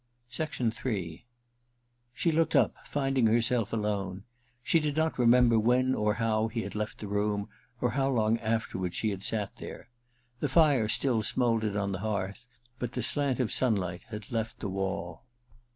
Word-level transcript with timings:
Ill 0.39 0.47
She 2.15 2.31
looked 2.31 2.55
up, 2.55 2.71
finding 2.87 3.27
herself 3.27 3.71
alone. 3.71 4.23
She 4.63 4.79
did 4.79 4.97
not 4.97 5.19
remember 5.19 5.59
when 5.59 5.93
or 5.93 6.15
how 6.15 6.47
he 6.47 6.63
had 6.63 6.73
left 6.73 6.97
the 6.97 7.07
room, 7.07 7.49
or 7.79 7.91
how 7.91 8.09
long 8.09 8.39
afterward 8.39 8.95
she 8.95 9.11
had 9.11 9.21
sat 9.21 9.55
there. 9.57 9.91
The 10.39 10.49
fire 10.49 10.87
still 10.87 11.21
smouldered 11.21 11.75
on 11.77 11.91
the 11.91 11.99
hearth, 11.99 12.47
but 12.79 12.93
the 12.93 13.03
slant 13.03 13.39
of 13.39 13.51
sunlight 13.51 14.01
had 14.07 14.31
left 14.31 14.59
the 14.59 14.69
wall. 14.69 15.23